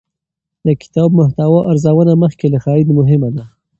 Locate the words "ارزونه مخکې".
1.71-2.45